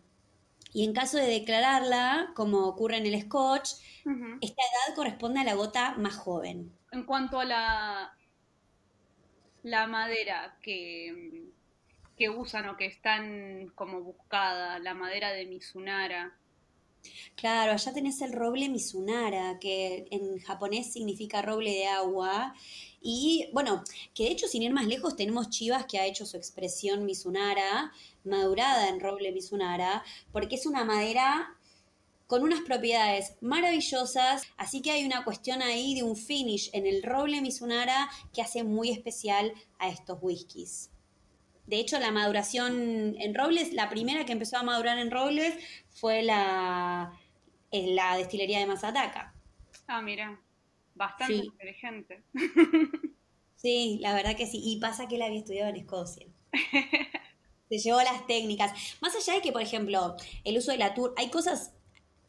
Y 0.73 0.83
en 0.83 0.93
caso 0.93 1.17
de 1.17 1.27
declararla, 1.27 2.31
como 2.35 2.65
ocurre 2.65 2.97
en 2.97 3.05
el 3.05 3.21
Scotch, 3.21 3.69
esta 4.41 4.61
edad 4.63 4.95
corresponde 4.95 5.41
a 5.41 5.43
la 5.43 5.53
gota 5.53 5.93
más 5.99 6.15
joven. 6.15 6.71
En 6.91 7.03
cuanto 7.03 7.39
a 7.39 7.45
la, 7.45 8.17
la 9.61 9.85
madera 9.85 10.57
que, 10.63 11.44
que 12.17 12.29
usan 12.29 12.69
o 12.69 12.77
que 12.77 12.85
están 12.85 13.71
como 13.75 14.01
buscada, 14.01 14.79
la 14.79 14.93
madera 14.93 15.31
de 15.31 15.45
Mizunara, 15.45 16.33
Claro, 17.35 17.73
allá 17.73 17.93
tenés 17.93 18.21
el 18.21 18.33
roble 18.33 18.69
Mizunara, 18.69 19.59
que 19.59 20.07
en 20.11 20.39
japonés 20.39 20.91
significa 20.91 21.41
roble 21.41 21.71
de 21.71 21.87
agua, 21.87 22.55
y 23.01 23.49
bueno, 23.53 23.83
que 24.13 24.23
de 24.23 24.31
hecho, 24.31 24.47
sin 24.47 24.63
ir 24.63 24.73
más 24.73 24.87
lejos, 24.87 25.15
tenemos 25.15 25.49
Chivas 25.49 25.85
que 25.85 25.99
ha 25.99 26.05
hecho 26.05 26.25
su 26.25 26.37
expresión 26.37 27.05
Mizunara, 27.05 27.91
madurada 28.23 28.89
en 28.89 28.99
roble 28.99 29.31
Mizunara, 29.31 30.03
porque 30.31 30.55
es 30.55 30.65
una 30.65 30.83
madera 30.83 31.55
con 32.27 32.41
unas 32.41 32.61
propiedades 32.61 33.35
maravillosas, 33.41 34.43
así 34.57 34.81
que 34.81 34.91
hay 34.91 35.05
una 35.05 35.23
cuestión 35.23 35.61
ahí 35.61 35.93
de 35.93 36.01
un 36.01 36.15
finish 36.15 36.71
en 36.73 36.87
el 36.87 37.03
roble 37.03 37.41
Mizunara 37.41 38.09
que 38.33 38.41
hace 38.41 38.63
muy 38.63 38.89
especial 38.89 39.53
a 39.77 39.89
estos 39.89 40.17
whiskies. 40.21 40.89
De 41.67 41.79
hecho, 41.79 41.99
la 41.99 42.11
maduración 42.11 43.15
en 43.19 43.33
robles, 43.35 43.73
la 43.73 43.89
primera 43.89 44.25
que 44.25 44.31
empezó 44.33 44.57
a 44.57 44.63
madurar 44.63 44.99
en 44.99 45.11
robles 45.11 45.55
fue 45.89 46.21
la, 46.23 47.11
en 47.71 47.95
la 47.95 48.17
destilería 48.17 48.59
de 48.59 48.67
Mazataca. 48.67 49.33
Ah, 49.87 50.01
mira. 50.01 50.39
Bastante 50.93 51.33
inteligente. 51.45 52.23
Sí, 53.55 53.97
la 53.99 54.13
verdad 54.13 54.35
que 54.35 54.45
sí. 54.45 54.61
Y 54.63 54.79
pasa 54.79 55.07
que 55.07 55.15
él 55.15 55.23
había 55.23 55.39
estudiado 55.39 55.69
en 55.69 55.77
Escocia. 55.77 56.27
Se 57.69 57.79
llevó 57.79 57.99
las 58.03 58.27
técnicas. 58.27 58.71
Más 59.01 59.15
allá 59.15 59.33
de 59.33 59.41
que, 59.41 59.51
por 59.51 59.61
ejemplo, 59.63 60.15
el 60.43 60.57
uso 60.57 60.71
de 60.71 60.77
la 60.77 60.93
tour, 60.93 61.15
hay 61.17 61.29
cosas. 61.29 61.73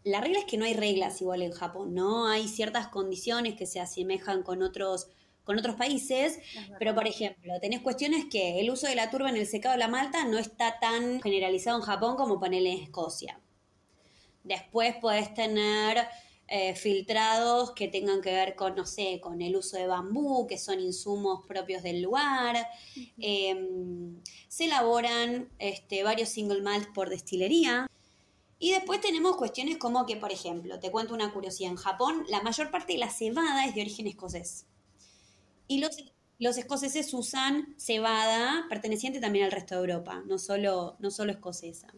La 0.03 0.21
regla 0.23 0.39
es 0.39 0.45
que 0.47 0.57
no 0.57 0.65
hay 0.65 0.73
reglas 0.73 1.21
igual 1.21 1.43
en 1.43 1.53
Japón, 1.53 1.95
¿no? 1.95 2.27
Hay 2.29 2.49
ciertas 2.49 2.89
condiciones 2.89 3.55
que 3.55 3.67
se 3.67 3.81
asemejan 3.81 4.43
con 4.45 4.63
otros, 4.63 5.09
con 5.47 5.59
otros 5.59 5.77
países, 5.77 6.41
pero 6.79 6.95
por 6.95 7.07
ejemplo, 7.07 7.55
tenés 7.61 7.81
cuestiones 7.81 8.27
que 8.31 8.59
el 8.61 8.69
uso 8.69 8.89
de 8.89 8.97
la 8.97 9.11
turba 9.11 9.31
en 9.31 9.37
el 9.37 9.47
secado 9.47 9.75
de 9.75 9.79
la 9.79 9.89
malta 9.89 10.25
no 10.25 10.39
está 10.39 10.79
tan 10.81 11.23
generalizado 11.23 11.79
en 11.79 11.85
Japón 11.85 12.17
como 12.17 12.41
ponerle 12.41 12.73
en 12.73 12.83
Escocia. 12.83 13.41
Después 14.43 14.97
podés 14.97 15.33
tener 15.35 16.07
eh, 16.49 16.75
filtrados 16.75 17.73
que 17.73 17.87
tengan 17.87 18.21
que 18.21 18.33
ver 18.33 18.57
con, 18.57 18.75
no 18.75 18.87
sé, 18.87 19.21
con 19.21 19.41
el 19.41 19.55
uso 19.57 19.77
de 19.77 19.87
bambú, 19.87 20.49
que 20.49 20.59
son 20.59 20.81
insumos 20.81 21.47
propios 21.47 21.85
del 21.85 22.03
lugar. 22.03 22.69
Em, 23.19 24.21
se 24.49 24.65
elaboran 24.65 25.49
este, 25.61 26.03
varios 26.03 26.29
single 26.29 26.63
malt 26.63 26.93
por 26.93 27.09
destilería. 27.09 27.89
Y 28.59 28.73
después 28.73 29.01
tenemos 29.01 29.37
cuestiones 29.37 29.77
como 29.77 30.07
que, 30.07 30.17
por 30.17 30.33
ejemplo, 30.33 30.81
te 30.81 30.91
cuento 30.91 31.15
una 31.15 31.33
curiosidad, 31.33 31.71
en 31.71 31.77
Japón 31.77 32.25
la 32.29 32.43
mayor 32.43 32.71
parte 32.71 32.95
de 32.95 32.99
la 32.99 33.11
cebada 33.11 33.67
es 33.67 33.75
de 33.75 33.83
origen 33.83 34.09
escocés. 34.09 34.67
Y 35.69 35.79
los, 35.79 36.05
los 36.39 36.59
escoceses 36.59 37.13
usan 37.15 37.75
cebada 37.79 38.67
perteneciente 38.69 39.21
también 39.21 39.45
al 39.45 39.53
resto 39.53 39.75
de 39.75 39.81
Europa, 39.81 40.23
no 40.27 40.39
solo, 40.39 40.97
no 40.99 41.11
solo 41.11 41.33
escocesa. 41.33 41.89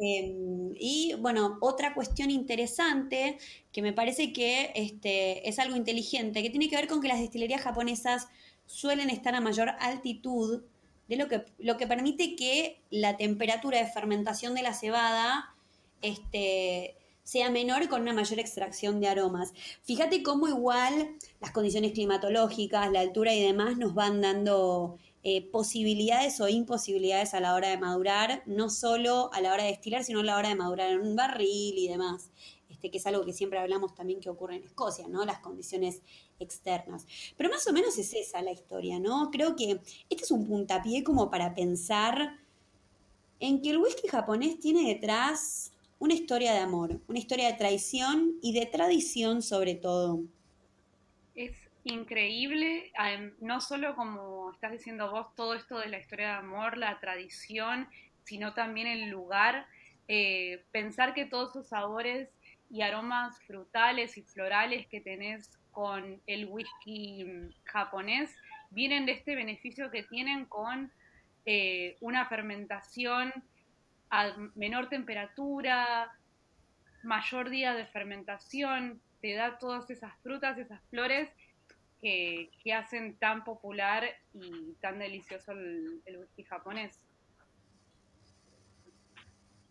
Em, 0.00 0.74
y 0.78 1.14
bueno, 1.18 1.58
otra 1.60 1.92
cuestión 1.92 2.30
interesante 2.30 3.38
que 3.72 3.82
me 3.82 3.92
parece 3.92 4.32
que 4.32 4.72
este, 4.74 5.48
es 5.48 5.58
algo 5.58 5.76
inteligente, 5.76 6.42
que 6.42 6.50
tiene 6.50 6.68
que 6.68 6.76
ver 6.76 6.86
con 6.86 7.00
que 7.00 7.08
las 7.08 7.20
destilerías 7.20 7.62
japonesas 7.62 8.28
suelen 8.66 9.10
estar 9.10 9.34
a 9.34 9.40
mayor 9.40 9.70
altitud, 9.80 10.62
de 11.08 11.16
lo 11.16 11.26
que, 11.26 11.44
lo 11.58 11.78
que 11.78 11.86
permite 11.86 12.36
que 12.36 12.80
la 12.90 13.16
temperatura 13.16 13.78
de 13.78 13.86
fermentación 13.86 14.54
de 14.54 14.62
la 14.62 14.74
cebada 14.74 15.54
este, 16.02 16.96
sea 17.28 17.50
menor 17.50 17.90
con 17.90 18.00
una 18.00 18.14
mayor 18.14 18.38
extracción 18.38 19.00
de 19.00 19.06
aromas. 19.06 19.52
Fíjate 19.82 20.22
cómo 20.22 20.48
igual 20.48 21.14
las 21.40 21.50
condiciones 21.50 21.92
climatológicas, 21.92 22.90
la 22.90 23.00
altura 23.00 23.34
y 23.34 23.42
demás 23.42 23.76
nos 23.76 23.92
van 23.92 24.22
dando 24.22 24.96
eh, 25.22 25.46
posibilidades 25.50 26.40
o 26.40 26.48
imposibilidades 26.48 27.34
a 27.34 27.40
la 27.40 27.54
hora 27.54 27.68
de 27.68 27.76
madurar, 27.76 28.42
no 28.46 28.70
solo 28.70 29.28
a 29.34 29.42
la 29.42 29.52
hora 29.52 29.64
de 29.64 29.72
destilar, 29.72 30.04
sino 30.04 30.20
a 30.20 30.24
la 30.24 30.38
hora 30.38 30.48
de 30.48 30.54
madurar 30.54 30.90
en 30.90 31.02
un 31.02 31.16
barril 31.16 31.76
y 31.76 31.86
demás. 31.88 32.30
Este, 32.70 32.90
que 32.90 32.96
es 32.96 33.06
algo 33.06 33.26
que 33.26 33.34
siempre 33.34 33.58
hablamos 33.58 33.94
también 33.94 34.20
que 34.20 34.30
ocurre 34.30 34.56
en 34.56 34.64
Escocia, 34.64 35.06
¿no? 35.06 35.26
Las 35.26 35.40
condiciones 35.40 36.00
externas. 36.40 37.06
Pero 37.36 37.50
más 37.50 37.66
o 37.66 37.74
menos 37.74 37.98
es 37.98 38.14
esa 38.14 38.40
la 38.40 38.52
historia, 38.52 39.00
¿no? 39.00 39.30
Creo 39.30 39.54
que 39.54 39.82
este 40.08 40.24
es 40.24 40.30
un 40.30 40.46
puntapié 40.46 41.04
como 41.04 41.30
para 41.30 41.54
pensar 41.54 42.38
en 43.38 43.60
que 43.60 43.68
el 43.68 43.76
whisky 43.76 44.08
japonés 44.08 44.58
tiene 44.60 44.88
detrás 44.88 45.72
una 45.98 46.14
historia 46.14 46.52
de 46.52 46.60
amor, 46.60 47.00
una 47.08 47.18
historia 47.18 47.48
de 47.48 47.58
traición 47.58 48.34
y 48.42 48.52
de 48.52 48.66
tradición 48.66 49.42
sobre 49.42 49.74
todo. 49.74 50.22
Es 51.34 51.56
increíble, 51.84 52.92
no 53.40 53.60
solo 53.60 53.94
como 53.94 54.50
estás 54.52 54.72
diciendo 54.72 55.10
vos, 55.10 55.34
todo 55.34 55.54
esto 55.54 55.78
de 55.78 55.88
la 55.88 55.98
historia 55.98 56.28
de 56.28 56.34
amor, 56.34 56.76
la 56.76 56.98
tradición, 57.00 57.88
sino 58.24 58.54
también 58.54 58.86
el 58.86 59.08
lugar. 59.08 59.66
Eh, 60.06 60.64
pensar 60.70 61.14
que 61.14 61.26
todos 61.26 61.50
esos 61.50 61.68
sabores 61.68 62.28
y 62.70 62.82
aromas 62.82 63.38
frutales 63.46 64.16
y 64.16 64.22
florales 64.22 64.86
que 64.86 65.00
tenés 65.00 65.58
con 65.70 66.20
el 66.26 66.46
whisky 66.46 67.24
mm, 67.24 67.50
japonés 67.64 68.34
vienen 68.70 69.06
de 69.06 69.12
este 69.12 69.34
beneficio 69.34 69.90
que 69.90 70.02
tienen 70.02 70.44
con 70.46 70.90
eh, 71.46 71.96
una 72.00 72.26
fermentación 72.28 73.32
a 74.10 74.34
menor 74.54 74.88
temperatura, 74.88 76.12
mayor 77.02 77.50
día 77.50 77.74
de 77.74 77.86
fermentación, 77.86 79.00
te 79.20 79.34
da 79.34 79.58
todas 79.58 79.90
esas 79.90 80.12
frutas, 80.22 80.58
esas 80.58 80.80
flores 80.90 81.28
que, 82.00 82.50
hacen 82.74 83.16
tan 83.16 83.44
popular 83.44 84.04
y 84.34 84.74
tan 84.80 84.98
delicioso 84.98 85.52
el, 85.52 86.00
whisky 86.18 86.44
japonés. 86.44 87.00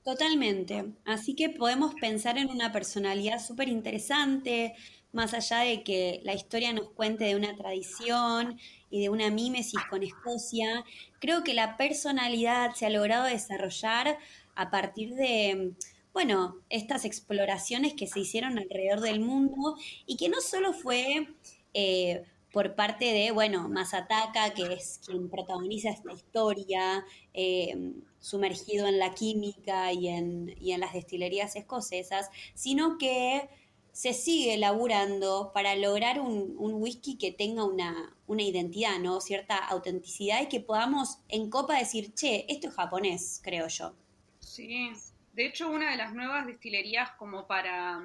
Totalmente. 0.03 0.93
Así 1.05 1.35
que 1.35 1.49
podemos 1.49 1.93
pensar 1.95 2.37
en 2.37 2.49
una 2.49 2.71
personalidad 2.71 3.39
súper 3.39 3.67
interesante, 3.67 4.75
más 5.17 5.33
allá 5.33 5.61
de 5.61 5.83
que 5.83 6.21
la 6.23 6.35
historia 6.35 6.71
nos 6.73 6.91
cuente 6.91 7.25
de 7.25 7.35
una 7.35 7.55
tradición 7.55 8.59
y 8.91 9.01
de 9.01 9.09
una 9.09 9.31
mímesis 9.31 9.79
con 9.89 10.03
Escocia, 10.03 10.85
creo 11.19 11.43
que 11.43 11.55
la 11.55 11.75
personalidad 11.75 12.75
se 12.75 12.85
ha 12.85 12.91
logrado 12.91 13.25
desarrollar 13.25 14.19
a 14.55 14.69
partir 14.69 15.15
de, 15.15 15.73
bueno, 16.13 16.57
estas 16.69 17.03
exploraciones 17.03 17.95
que 17.95 18.05
se 18.05 18.19
hicieron 18.19 18.59
alrededor 18.59 19.01
del 19.01 19.19
mundo 19.19 19.75
y 20.05 20.17
que 20.17 20.29
no 20.29 20.39
solo 20.39 20.71
fue 20.71 21.27
eh, 21.73 22.23
por 22.53 22.75
parte 22.75 23.05
de, 23.05 23.31
bueno, 23.31 23.67
Masataka, 23.69 24.53
que 24.53 24.71
es 24.71 25.01
quien 25.03 25.31
protagoniza 25.31 25.89
esta 25.89 26.13
historia, 26.13 27.03
eh, 27.33 27.75
sumergido 28.19 28.85
en 28.85 28.99
la 28.99 29.15
química 29.15 29.91
y 29.93 30.09
en, 30.09 30.55
y 30.61 30.73
en 30.73 30.81
las 30.81 30.93
destilerías 30.93 31.55
escocesas, 31.55 32.29
sino 32.53 32.99
que 32.99 33.49
se 33.97 34.13
sigue 34.13 34.57
laburando 34.57 35.49
para 35.55 35.75
lograr 35.75 36.19
un, 36.19 36.53
whisky 36.59 37.17
que 37.17 37.31
tenga 37.31 37.63
una, 37.63 38.15
una, 38.27 38.43
identidad, 38.43 38.99
¿no? 38.99 39.19
Cierta 39.21 39.57
autenticidad 39.57 40.39
y 40.43 40.49
que 40.49 40.59
podamos 40.59 41.17
en 41.29 41.49
copa 41.49 41.79
decir, 41.79 42.13
che, 42.13 42.45
esto 42.47 42.67
es 42.67 42.75
japonés, 42.75 43.41
creo 43.43 43.67
yo. 43.67 43.95
Sí, 44.39 44.91
de 45.33 45.47
hecho 45.47 45.71
una 45.71 45.89
de 45.89 45.97
las 45.97 46.13
nuevas 46.13 46.45
destilerías 46.45 47.09
como 47.13 47.47
para 47.47 48.03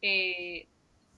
eh, 0.00 0.66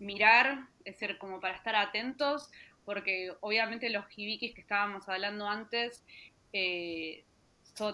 mirar, 0.00 0.66
es 0.84 0.98
decir, 0.98 1.16
como 1.16 1.38
para 1.38 1.54
estar 1.54 1.76
atentos, 1.76 2.50
porque 2.84 3.32
obviamente 3.38 3.90
los 3.90 4.06
hibikis 4.16 4.56
que 4.56 4.60
estábamos 4.60 5.08
hablando 5.08 5.46
antes 5.46 6.02
eh, 6.52 7.22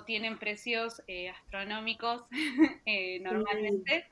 tienen 0.06 0.38
precios 0.38 1.02
eh, 1.08 1.28
astronómicos 1.28 2.25
eh, 2.87 3.20
normalmente. 3.20 4.06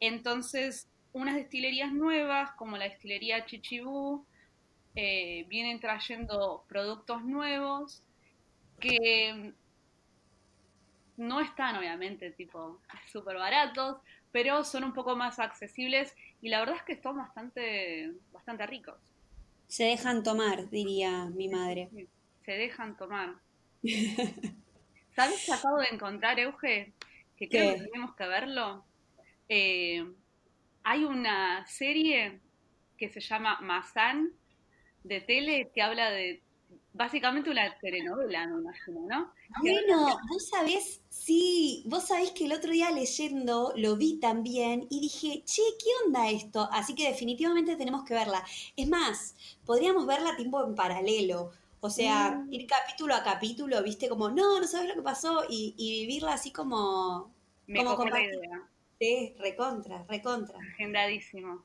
Entonces, 0.00 0.88
unas 1.14 1.36
destilerías 1.36 1.92
nuevas, 1.92 2.50
como 2.52 2.76
la 2.76 2.84
destilería 2.84 3.46
Chichibú, 3.46 4.26
vienen 4.94 5.80
trayendo 5.80 6.64
productos 6.68 7.24
nuevos 7.24 8.02
que 8.78 9.54
no 11.16 11.40
están 11.40 11.76
obviamente 11.76 12.30
tipo 12.32 12.80
súper 13.12 13.36
baratos, 13.36 13.98
pero 14.32 14.64
son 14.64 14.84
un 14.84 14.92
poco 14.92 15.16
más 15.16 15.38
accesibles 15.38 16.14
y 16.42 16.48
la 16.48 16.60
verdad 16.60 16.76
es 16.76 16.82
que 16.82 16.92
están 16.92 17.16
bastante, 17.16 18.12
bastante 18.32 18.66
ricos. 18.66 18.98
Se 19.68 19.84
dejan 19.84 20.22
tomar, 20.22 20.68
diría 20.70 21.26
mi 21.26 21.48
madre. 21.48 21.88
se 22.44 22.52
dejan 22.52 22.96
tomar. 22.96 23.34
¿Sabes 25.16 25.44
qué 25.46 25.52
acabo 25.52 25.78
de 25.78 25.88
encontrar, 25.88 26.38
Euge? 26.40 26.92
Que 27.36 27.48
creo 27.48 27.74
que 27.74 27.82
tenemos 27.82 28.14
que 28.16 28.26
verlo. 28.26 28.84
Eh, 29.48 30.04
hay 30.84 31.04
una 31.04 31.66
serie 31.66 32.40
que 32.96 33.08
se 33.08 33.20
llama 33.20 33.58
Mazán 33.60 34.32
de 35.02 35.20
tele 35.20 35.70
que 35.74 35.82
habla 35.82 36.10
de 36.10 36.42
básicamente 36.92 37.50
una 37.50 37.76
telenovela, 37.78 38.46
me 38.46 38.60
imagino, 38.60 39.00
¿no? 39.08 39.32
Bueno, 39.60 40.16
vos 40.28 40.48
sabés, 40.48 41.00
sí, 41.08 41.82
vos 41.86 42.06
sabés 42.06 42.30
que 42.30 42.46
el 42.46 42.52
otro 42.52 42.70
día 42.70 42.90
leyendo 42.92 43.72
lo 43.76 43.96
vi 43.96 44.20
también 44.20 44.86
y 44.90 45.00
dije, 45.00 45.42
che, 45.44 45.62
¿qué 45.78 45.90
onda 46.06 46.30
esto? 46.30 46.68
Así 46.70 46.94
que 46.94 47.08
definitivamente 47.08 47.76
tenemos 47.76 48.04
que 48.04 48.14
verla. 48.14 48.44
Es 48.76 48.88
más, 48.88 49.34
podríamos 49.64 50.06
verla 50.06 50.36
tiempo 50.36 50.64
en 50.64 50.74
paralelo. 50.74 51.50
O 51.80 51.90
sea, 51.90 52.30
mm. 52.30 52.52
ir 52.52 52.66
capítulo 52.66 53.14
a 53.14 53.24
capítulo, 53.24 53.82
viste, 53.82 54.08
como, 54.08 54.30
no, 54.30 54.60
no 54.60 54.66
sabes 54.66 54.88
lo 54.88 54.94
que 54.94 55.02
pasó, 55.02 55.44
y, 55.48 55.74
vivirla 55.76 56.34
así 56.34 56.52
como... 56.52 57.32
Me 57.66 57.84
como 57.84 58.06
idea. 58.06 58.68
Sí, 59.00 59.34
recontra, 59.38 60.04
recontra. 60.08 60.58
Agendadísimo. 60.74 61.64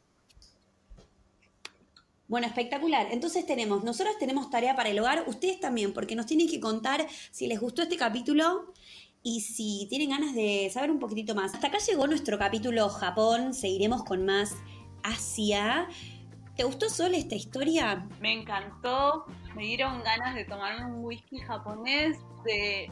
Bueno, 2.28 2.46
espectacular. 2.46 3.08
Entonces 3.12 3.46
tenemos, 3.46 3.84
nosotros 3.84 4.18
tenemos 4.20 4.50
tarea 4.52 4.76
para 4.76 4.90
el 4.90 5.00
hogar, 5.00 5.24
ustedes 5.28 5.60
también, 5.60 5.94
porque 5.94 6.16
nos 6.16 6.28
tienen 6.28 6.48
que 6.48 6.60
contar 6.60 7.08
si 7.32 7.48
les 7.48 7.60
gustó 7.60 7.82
este 7.82 7.98
capítulo 7.98 8.72
y 9.24 9.42
si 9.42 9.88
tienen 9.90 10.12
ganas 10.12 10.36
de 10.36 10.70
saber 10.72 10.92
un 10.92 11.00
poquitito 11.00 11.34
más. 11.34 11.56
Hasta 11.56 11.68
acá 11.68 11.80
llegó 11.80 12.06
nuestro 12.06 12.38
capítulo 12.38 12.88
Japón, 12.90 13.56
seguiremos 13.56 14.04
con 14.04 14.26
más 14.26 14.56
Asia. 15.04 15.88
¿Te 16.56 16.64
gustó 16.66 16.90
Sol 16.90 17.16
esta 17.16 17.36
historia? 17.36 18.08
Me 18.20 18.34
encantó, 18.34 19.26
me 19.56 19.64
dieron 19.64 20.04
ganas 20.04 20.36
de 20.36 20.46
tomar 20.46 20.86
un 20.86 21.04
whisky 21.04 21.40
japonés, 21.40 22.18
de 22.44 22.92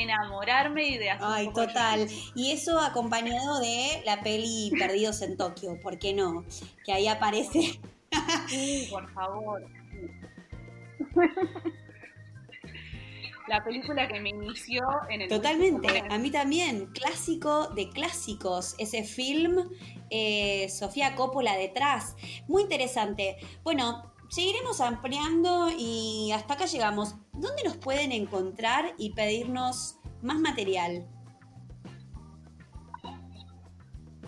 enamorarme 0.00 0.88
y 0.88 0.98
de 0.98 1.10
hacer 1.10 1.26
Ay, 1.28 1.52
total. 1.52 2.08
Y 2.34 2.52
eso 2.52 2.80
acompañado 2.80 3.60
de 3.60 4.02
la 4.06 4.22
peli 4.22 4.72
Perdidos 4.78 5.20
en 5.22 5.36
Tokio, 5.36 5.78
¿por 5.80 5.98
qué 5.98 6.14
no? 6.14 6.44
Que 6.84 6.92
ahí 6.92 7.06
aparece 7.08 7.80
Sí, 8.48 8.88
por 8.90 9.10
favor. 9.12 9.62
La 13.48 13.62
película 13.64 14.06
que 14.06 14.20
me 14.20 14.28
inició 14.30 14.82
en 15.10 15.22
el... 15.22 15.28
Totalmente, 15.28 16.04
a 16.08 16.16
mí 16.18 16.30
también, 16.30 16.86
clásico 16.86 17.68
de 17.68 17.90
clásicos, 17.90 18.76
ese 18.78 19.02
film, 19.02 19.68
eh, 20.10 20.68
Sofía 20.68 21.16
Coppola 21.16 21.56
detrás, 21.56 22.14
muy 22.46 22.62
interesante. 22.62 23.36
Bueno, 23.64 24.14
seguiremos 24.30 24.80
ampliando 24.80 25.70
y 25.76 26.30
hasta 26.32 26.54
acá 26.54 26.66
llegamos. 26.66 27.16
¿Dónde 27.42 27.64
nos 27.64 27.76
pueden 27.76 28.12
encontrar 28.12 28.94
y 28.98 29.14
pedirnos 29.14 29.98
más 30.22 30.38
material? 30.38 31.04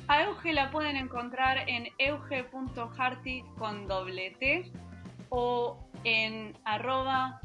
A 0.08 0.24
Euge 0.24 0.52
la 0.52 0.72
pueden 0.72 0.96
encontrar 0.96 1.68
en 1.68 1.86
euge.harty 1.98 3.44
con 3.56 3.86
doble 3.86 4.32
T 4.40 4.72
o 5.28 5.78
en 6.02 6.58
arroba 6.64 7.40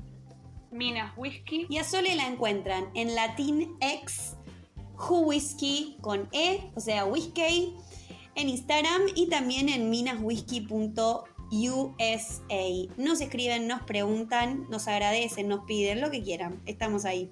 minaswhisky. 0.72 1.68
Y 1.70 1.78
a 1.78 1.84
Sole 1.84 2.16
la 2.16 2.26
encuentran 2.26 2.90
en 2.96 3.14
latinx 3.14 4.38
whisky 4.98 5.98
con 6.02 6.28
E, 6.32 6.72
o 6.74 6.80
sea, 6.80 7.06
whisky, 7.06 7.78
en 8.34 8.50
Instagram 8.50 9.04
y 9.14 9.30
también 9.30 9.70
en 9.70 9.92
minaswhisky.usa. 11.52 12.96
Nos 12.98 13.22
escriben, 13.22 13.68
nos 13.68 13.82
preguntan, 13.84 14.68
nos 14.70 14.88
agradecen, 14.88 15.48
nos 15.48 15.66
piden, 15.66 16.02
lo 16.02 16.12
que 16.12 16.22
quieran. 16.24 16.62
Estamos 16.66 17.06
ahí. 17.06 17.32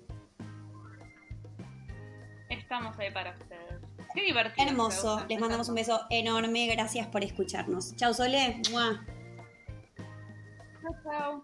Estamos 2.50 2.98
ahí 3.00 3.12
para 3.12 3.32
ustedes. 3.32 3.82
Qué 4.14 4.24
divertido. 4.24 4.68
Hermoso. 4.68 5.26
Les 5.28 5.40
mandamos 5.40 5.70
un 5.70 5.76
beso 5.76 6.02
enorme. 6.10 6.68
Gracias 6.68 7.08
por 7.08 7.24
escucharnos. 7.24 7.96
Chau, 7.96 8.14
Sole. 8.14 8.62
Chao, 8.64 8.96
chao. 11.04 11.44